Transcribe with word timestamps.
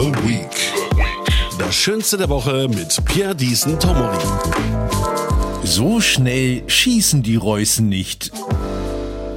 The 0.00 0.14
Week. 0.26 0.72
Das 1.58 1.74
Schönste 1.74 2.16
der 2.16 2.30
Woche 2.30 2.68
mit 2.68 3.04
Pierre 3.04 3.36
Diesen 3.36 3.78
Tomori. 3.78 4.16
So 5.62 6.00
schnell 6.00 6.62
schießen 6.66 7.22
die 7.22 7.36
Reußen 7.36 7.86
nicht. 7.86 8.32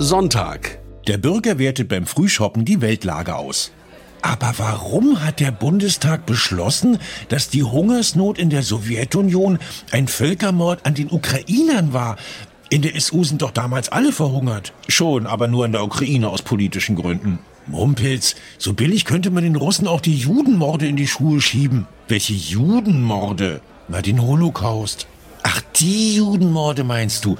Sonntag. 0.00 0.80
Der 1.06 1.16
Bürger 1.16 1.60
wertet 1.60 1.88
beim 1.88 2.06
Frühshoppen 2.06 2.64
die 2.64 2.80
Weltlage 2.80 3.36
aus. 3.36 3.70
Aber 4.20 4.52
warum 4.56 5.22
hat 5.22 5.38
der 5.38 5.52
Bundestag 5.52 6.26
beschlossen, 6.26 6.98
dass 7.28 7.50
die 7.50 7.62
Hungersnot 7.62 8.36
in 8.36 8.50
der 8.50 8.64
Sowjetunion 8.64 9.60
ein 9.92 10.08
Völkermord 10.08 10.84
an 10.84 10.94
den 10.94 11.08
Ukrainern 11.12 11.92
war? 11.92 12.16
In 12.68 12.82
der 12.82 13.00
SU 13.00 13.22
sind 13.22 13.42
doch 13.42 13.52
damals 13.52 13.90
alle 13.90 14.10
verhungert. 14.10 14.72
Schon, 14.88 15.28
aber 15.28 15.46
nur 15.46 15.66
in 15.66 15.72
der 15.72 15.84
Ukraine 15.84 16.28
aus 16.28 16.42
politischen 16.42 16.96
Gründen. 16.96 17.38
Mumpels, 17.68 18.34
so 18.58 18.72
billig 18.72 19.04
könnte 19.04 19.30
man 19.30 19.44
den 19.44 19.56
Russen 19.56 19.86
auch 19.86 20.00
die 20.00 20.16
Judenmorde 20.16 20.86
in 20.86 20.96
die 20.96 21.06
Schuhe 21.06 21.40
schieben. 21.40 21.86
Welche 22.08 22.32
Judenmorde? 22.32 23.60
Na, 23.88 24.02
den 24.02 24.22
Holocaust. 24.22 25.06
Ach, 25.42 25.60
die 25.76 26.16
Judenmorde 26.16 26.84
meinst 26.84 27.24
du? 27.24 27.36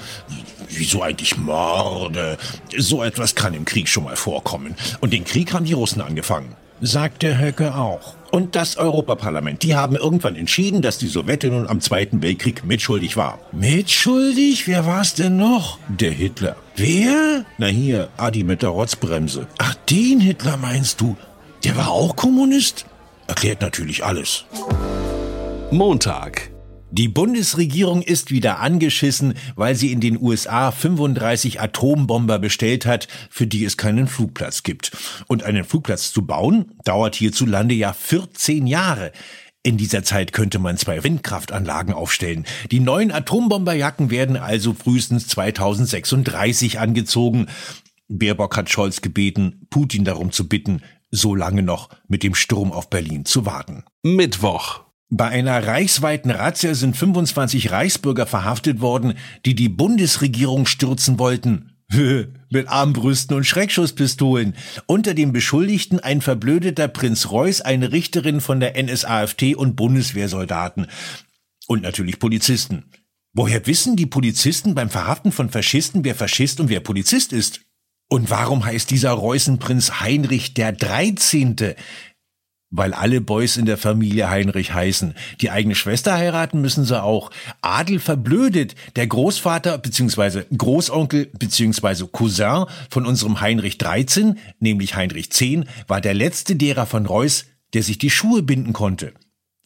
Wieso 0.69 1.03
eigentlich 1.03 1.37
Morde? 1.37 2.39
So 2.77 3.03
etwas 3.03 3.35
kann 3.35 3.55
im 3.55 3.65
Krieg 3.65 3.89
schon 3.89 4.05
mal 4.05 4.17
vorkommen. 4.17 4.75
Und 5.01 5.13
den 5.13 5.25
Krieg 5.25 5.53
haben 5.53 5.65
die 5.65 5.73
Russen 5.73 6.03
angefangen. 6.03 6.55
Sagt 6.81 7.23
der 7.23 7.39
Höcke 7.39 7.75
auch. 7.75 8.15
Und 8.39 8.55
das 8.55 8.77
Europaparlament, 8.77 9.65
die 9.65 9.75
haben 9.75 9.97
irgendwann 9.97 10.37
entschieden, 10.37 10.81
dass 10.81 10.97
die 10.97 11.09
Sowjetunion 11.09 11.67
am 11.67 11.81
Zweiten 11.81 12.23
Weltkrieg 12.23 12.65
mitschuldig 12.65 13.17
war. 13.17 13.41
Mitschuldig? 13.51 14.69
Wer 14.69 14.87
war's 14.87 15.15
denn 15.15 15.37
noch? 15.37 15.81
Der 15.89 16.13
Hitler. 16.13 16.55
Wer? 16.77 17.45
Na 17.59 17.67
hier, 17.67 18.11
Adi 18.17 18.45
mit 18.45 18.63
der 18.63 18.69
Rotzbremse. 18.69 19.49
Ach, 19.59 19.75
den 19.91 20.21
Hitler 20.21 20.57
meinst 20.57 21.01
du? 21.01 21.17
Der 21.65 21.77
war 21.77 21.91
auch 21.91 22.15
Kommunist? 22.15 22.87
Erklärt 23.27 23.61
natürlich 23.61 24.05
alles. 24.05 24.45
Montag. 25.73 26.53
Die 26.91 27.09
Bundesregierung 27.09 28.01
ist 28.01 28.31
wieder 28.31 28.61
angeschissen, 28.61 29.35
weil 29.57 29.75
sie 29.75 29.93
in 29.93 30.01
den 30.01 30.21
USA 30.21 30.71
35 30.71 31.61
Atombomber 31.61 32.39
bestellt 32.39 32.87
hat, 32.87 33.09
für 33.29 33.47
die 33.47 33.65
es 33.67 33.77
keinen 33.77 34.09
Flugplatz 34.09 34.63
gibt. 34.63 34.93
Und 35.27 35.43
einen 35.43 35.65
Flugplatz 35.65 36.13
zu 36.13 36.25
bauen, 36.25 36.73
dauert 36.85 37.15
hierzulande 37.15 37.75
ja 37.75 37.93
14 37.93 38.67
Jahre. 38.67 39.13
In 39.63 39.77
dieser 39.77 40.03
Zeit 40.03 40.33
könnte 40.33 40.59
man 40.59 40.79
zwei 40.79 41.05
Windkraftanlagen 41.05 41.93
aufstellen. 41.93 42.47
Die 42.71 42.81
neuen 42.81 43.13
Atombomberjacken 43.13 44.11
werden 44.11 44.39
also 44.39 44.73
frühestens 44.73 45.29
2036 45.29 46.79
angezogen. 46.79 47.49
Baerbock 48.09 48.57
hat 48.57 48.71
Scholz 48.71 49.03
gebeten, 49.03 49.67
Putin 49.69 50.05
darum 50.05 50.33
zu 50.33 50.49
bitten, 50.49 50.81
so 51.11 51.35
lange 51.35 51.63
noch 51.63 51.91
mit 52.07 52.23
dem 52.23 52.35
Sturm 52.35 52.73
auf 52.73 52.89
Berlin 52.89 53.27
zu 53.27 53.45
warten. 53.45 53.85
Mittwoch. 54.03 54.88
Bei 55.11 55.29
einer 55.29 55.67
reichsweiten 55.67 56.31
Razzia 56.31 56.75
sind 56.75 56.97
25 56.97 57.71
Reichsbürger 57.71 58.27
verhaftet 58.27 58.81
worden, 58.81 59.15
die 59.47 59.55
die 59.55 59.71
Bundesregierung 59.71 60.67
stürzen 60.67 61.19
wollten. 61.19 61.73
Mit 62.51 62.69
Armbrüsten 62.69 63.35
und 63.35 63.45
Schreckschusspistolen. 63.45 64.55
Unter 64.87 65.15
den 65.15 65.33
Beschuldigten 65.33 66.01
ein 66.01 66.21
verblödeter 66.21 66.89
Prinz 66.89 67.31
Reuß, 67.31 67.63
eine 67.63 67.93
Richterin 67.93 68.43
von 68.43 68.61
der 68.61 68.75
NSAFT 68.83 69.55
und 69.57 69.77
Bundeswehrsoldaten. 69.77 70.87
Und 71.67 71.83
natürlich 71.83 72.19
Polizisten. 72.19 72.85
Woher 73.33 73.67
wissen 73.67 73.97
die 73.97 74.07
Polizisten 74.07 74.75
beim 74.75 74.91
Verhaften 74.91 75.33
von 75.33 75.49
Faschisten, 75.49 76.05
wer 76.05 76.15
Faschist 76.15 76.61
und 76.61 76.69
wer 76.69 76.81
Polizist 76.81 77.33
ist? 77.33 77.61
Und 78.11 78.31
warum 78.31 78.65
heißt 78.65 78.91
dieser 78.91 79.13
Reußenprinz 79.13 80.01
Heinrich 80.01 80.55
der 80.55 80.73
Dreizehnte? 80.73 81.77
Weil 82.71 82.93
alle 82.93 83.21
Boys 83.23 83.57
in 83.57 83.65
der 83.65 83.79
Familie 83.79 84.29
Heinrich 84.29 84.75
heißen. 84.75 85.15
Die 85.41 85.51
eigene 85.51 85.75
Schwester 85.75 86.15
heiraten 86.15 86.61
müssen 86.61 86.85
sie 86.85 87.03
auch. 87.03 87.31
Adel 87.63 87.99
verblödet. 87.99 88.75
Der 88.97 89.07
Großvater 89.07 89.79
bzw. 89.79 90.45
Großonkel 90.57 91.27
bzw. 91.27 92.07
Cousin 92.13 92.67
von 92.91 93.07
unserem 93.07 93.41
Heinrich 93.41 93.79
13, 93.79 94.39
nämlich 94.61 94.97
Heinrich 94.97 95.33
10, 95.33 95.65
war 95.87 96.03
der 96.03 96.15
letzte 96.15 96.57
derer 96.57 96.85
von 96.85 97.07
Reuß, 97.07 97.47
der 97.73 97.83
sich 97.83 97.97
die 97.99 98.11
Schuhe 98.11 98.43
binden 98.43 98.75
konnte. 98.75 99.15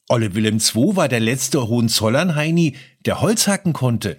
Olle 0.08 0.34
Wilhelm 0.34 0.58
II 0.58 0.96
war 0.96 1.08
der 1.08 1.20
letzte 1.20 1.66
Hohenzollern-Heini, 1.68 2.76
der 3.06 3.20
Holz 3.20 3.46
hacken 3.48 3.72
konnte. 3.72 4.18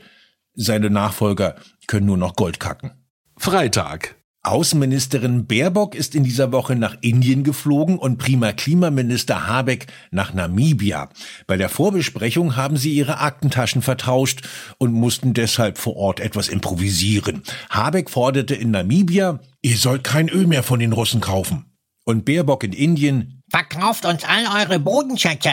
Seine 0.55 0.89
Nachfolger 0.89 1.55
können 1.88 2.05
nur 2.05 2.17
noch 2.17 2.35
Gold 2.35 2.59
kacken. 2.59 2.91
Freitag. 3.38 4.15
Außenministerin 4.45 5.47
Baerbock 5.47 5.95
ist 5.95 6.15
in 6.15 6.25
dieser 6.25 6.51
Woche 6.51 6.75
nach 6.75 6.97
Indien 6.99 7.45
geflogen 7.45 7.97
und 7.97 8.17
prima 8.17 8.51
Klimaminister 8.51 9.47
Habeck 9.47 9.87
nach 10.11 10.33
Namibia. 10.33 11.07
Bei 11.47 11.55
der 11.55 11.69
Vorbesprechung 11.69 12.57
haben 12.57 12.75
sie 12.75 12.91
ihre 12.91 13.19
Aktentaschen 13.19 13.81
vertauscht 13.81 14.41
und 14.79 14.91
mussten 14.91 15.33
deshalb 15.33 15.77
vor 15.77 15.95
Ort 15.95 16.19
etwas 16.19 16.49
improvisieren. 16.49 17.43
Habeck 17.69 18.09
forderte 18.09 18.53
in 18.53 18.71
Namibia, 18.71 19.39
ihr 19.61 19.77
sollt 19.77 20.03
kein 20.03 20.27
Öl 20.27 20.45
mehr 20.45 20.63
von 20.63 20.81
den 20.81 20.91
Russen 20.91 21.21
kaufen. 21.21 21.65
Und 22.03 22.25
Baerbock 22.25 22.65
in 22.65 22.73
Indien, 22.73 23.41
Verkauft 23.49 24.03
uns 24.05 24.25
all 24.25 24.45
eure 24.61 24.79
Bodenschätze. 24.79 25.51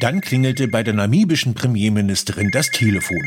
dann 0.00 0.20
klingelte 0.20 0.66
bei 0.66 0.82
der 0.82 0.94
namibischen 0.94 1.54
Premierministerin 1.54 2.50
das 2.50 2.70
Telefon. 2.70 3.22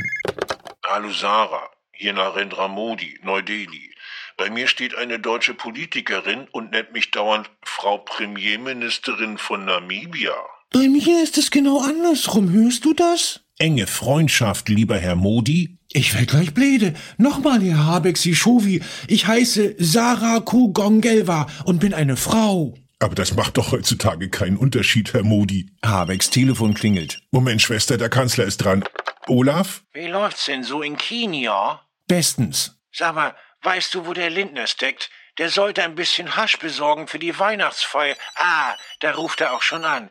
Hallo 0.85 1.09
Sarah, 1.11 1.69
hier 1.93 2.11
Narendra 2.11 2.67
Modi, 2.67 3.17
Neu-Delhi. 3.23 3.91
Bei 4.37 4.49
mir 4.49 4.67
steht 4.67 4.95
eine 4.95 5.19
deutsche 5.19 5.53
Politikerin 5.53 6.47
und 6.51 6.71
nennt 6.71 6.91
mich 6.91 7.11
dauernd 7.11 7.49
Frau 7.63 7.99
Premierministerin 7.99 9.37
von 9.37 9.63
Namibia. 9.63 10.33
Bei 10.73 10.89
mir 10.89 11.23
ist 11.23 11.37
es 11.37 11.51
genau 11.51 11.81
andersrum, 11.81 12.51
hörst 12.51 12.83
du 12.83 12.93
das? 12.93 13.41
Enge 13.57 13.87
Freundschaft, 13.87 14.67
lieber 14.67 14.97
Herr 14.97 15.15
Modi. 15.15 15.77
Ich 15.93 16.13
werd 16.13 16.27
gleich 16.27 16.53
bläde. 16.53 16.93
Nochmal, 17.17 17.61
Herr 17.61 17.85
Habeck 17.85 18.17
Sischowi. 18.17 18.81
Ich 19.07 19.27
heiße 19.27 19.75
Sarah 19.77 20.41
Kugongelwa 20.41 21.47
und 21.63 21.79
bin 21.79 21.93
eine 21.93 22.17
Frau. 22.17 22.73
Aber 22.99 23.15
das 23.15 23.35
macht 23.35 23.57
doch 23.57 23.71
heutzutage 23.71 24.29
keinen 24.29 24.57
Unterschied, 24.57 25.13
Herr 25.13 25.23
Modi. 25.23 25.69
Habecks 25.85 26.29
Telefon 26.29 26.73
klingelt. 26.73 27.21
Moment, 27.31 27.61
Schwester, 27.61 27.97
der 27.97 28.09
Kanzler 28.09 28.43
ist 28.43 28.57
dran. 28.57 28.83
Olaf? 29.27 29.83
Wie 29.93 30.07
läuft's 30.07 30.45
denn 30.45 30.63
so 30.63 30.81
in 30.81 30.97
Kenia? 30.97 31.81
Bestens. 32.07 32.77
Sag 32.91 33.15
mal, 33.15 33.35
weißt 33.65 33.93
du, 33.95 34.05
wo 34.05 34.13
der 34.13 34.29
Lindner 34.29 34.67
steckt? 34.67 35.09
Der 35.37 35.49
sollte 35.49 35.83
ein 35.83 35.95
bisschen 35.95 36.35
Hasch 36.37 36.59
besorgen 36.59 37.07
für 37.07 37.19
die 37.19 37.37
Weihnachtsfeier. 37.37 38.15
Ah, 38.35 38.75
da 39.01 39.11
ruft 39.11 39.41
er 39.41 39.53
auch 39.53 39.61
schon 39.61 39.83
an. 39.83 40.09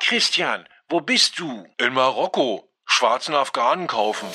Christian, 0.00 0.68
wo 0.88 1.00
bist 1.00 1.38
du? 1.38 1.66
In 1.78 1.94
Marokko. 1.94 2.68
Schwarzen 2.84 3.34
Afghanen 3.34 3.86
kaufen. 3.86 4.28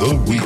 The 0.00 0.12
Week. 0.26 0.42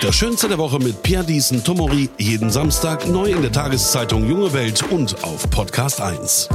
Das 0.00 0.16
Schönste 0.16 0.48
der 0.48 0.58
Woche 0.58 0.78
mit 0.78 1.02
Pierre 1.02 1.24
Diesen 1.24 1.62
Tomori. 1.62 2.08
Jeden 2.18 2.50
Samstag 2.50 3.06
neu 3.06 3.30
in 3.30 3.42
der 3.42 3.52
Tageszeitung 3.52 4.28
Junge 4.28 4.52
Welt 4.52 4.82
und 4.90 5.22
auf 5.22 5.48
Podcast 5.50 6.00
1. 6.00 6.48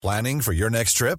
Planning 0.00 0.40
for 0.40 0.54
your 0.54 0.70
next 0.70 0.96
trip? 0.96 1.18